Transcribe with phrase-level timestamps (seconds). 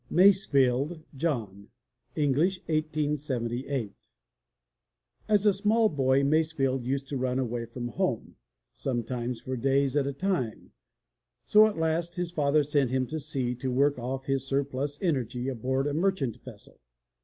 [0.09, 1.67] MASEFIELD, JOHN
[2.15, 3.93] (English 1878)
[5.29, 8.35] S a small boy Masefield used to run away from home,
[8.73, 10.71] sometimes for days at a time,
[11.45, 15.47] so at last his father sent him to sea to work off his surplus energy
[15.47, 16.79] aboard a merchant vessel.